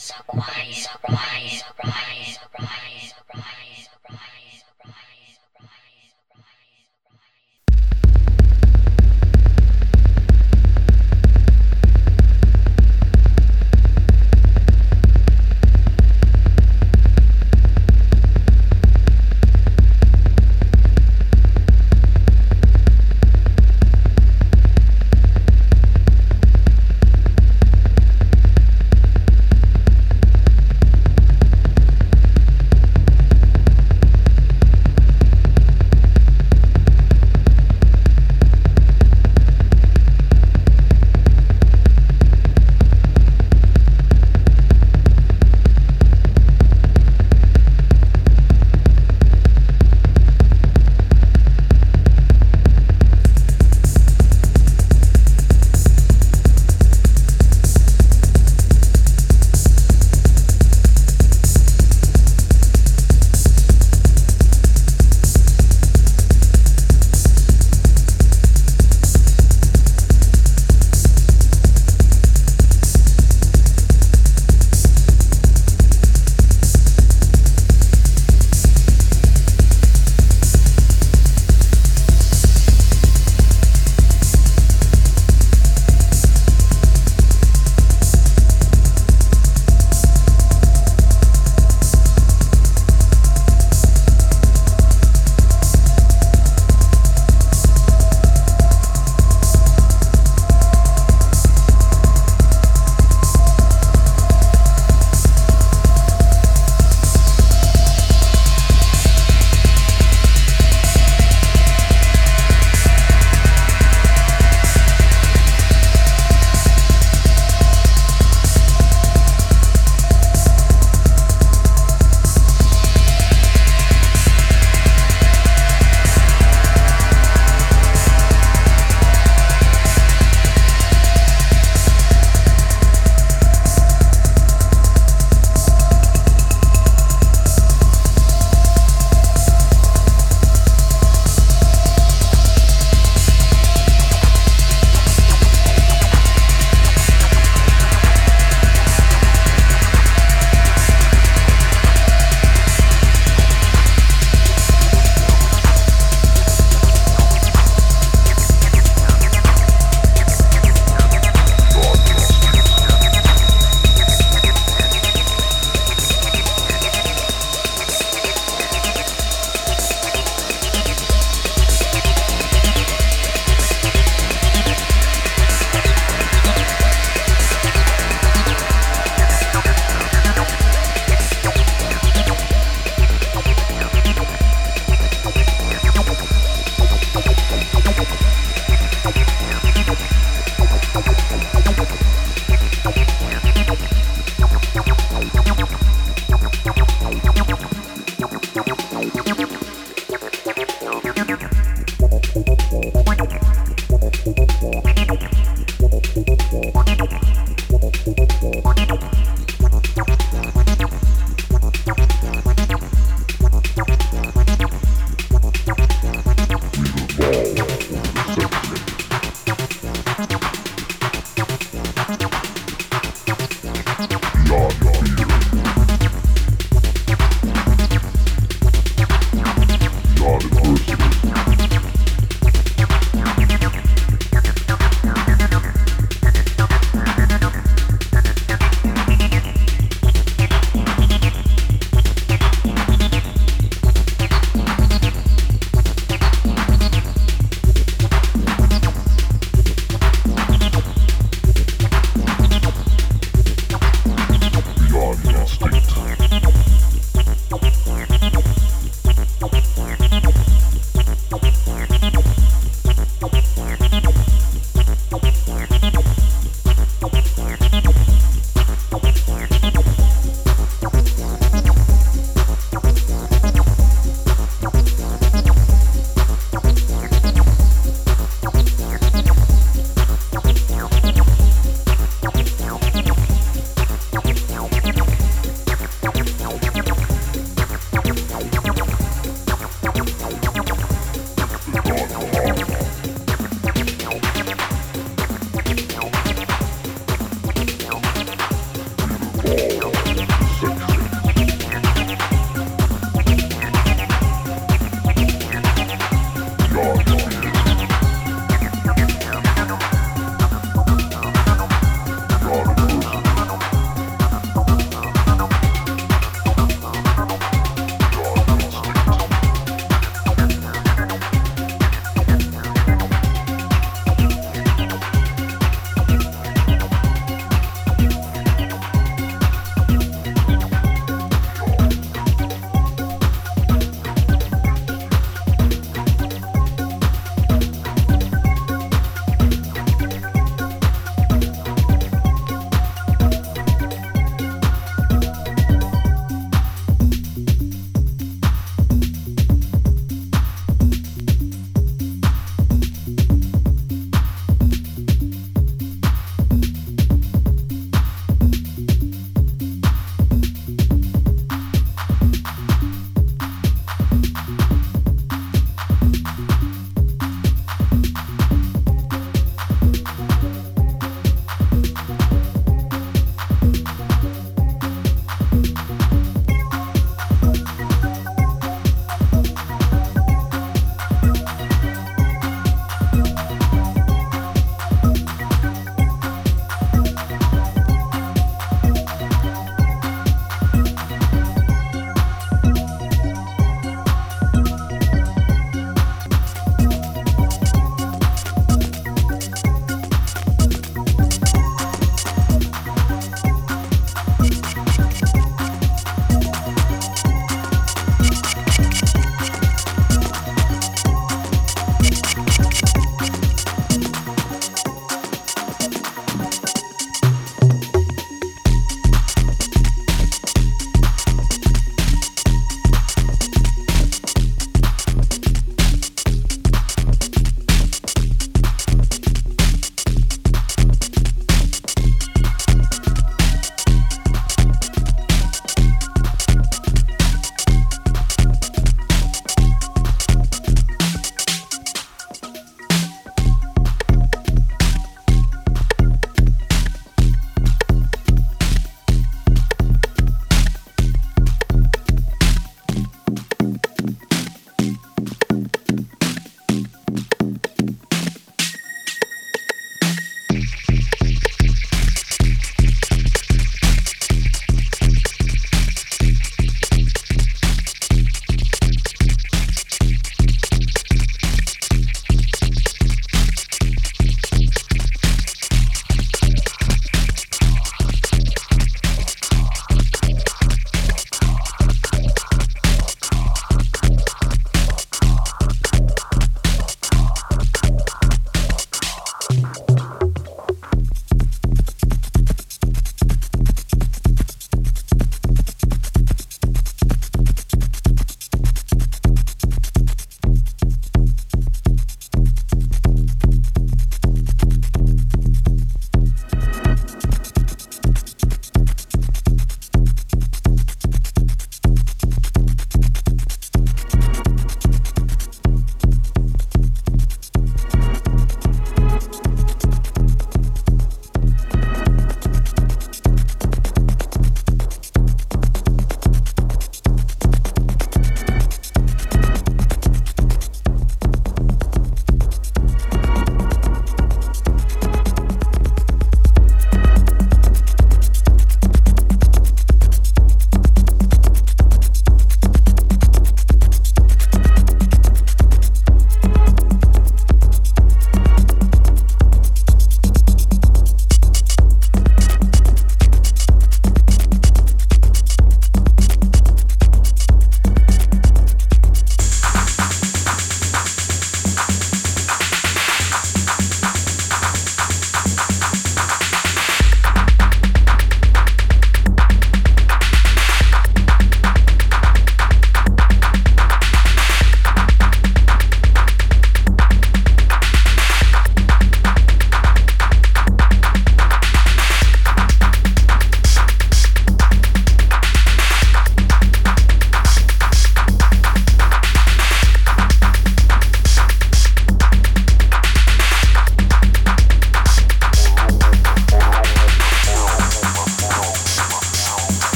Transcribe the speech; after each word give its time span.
surprise, 0.00 0.88
surprise, 0.88 1.62
surprise, 1.62 2.38
surprise. 2.40 2.99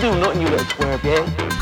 Do 0.00 0.18
nothing, 0.18 0.40
you 0.40 0.48
little 0.48 0.64
twerp, 0.64 1.04
yeah? 1.04 1.59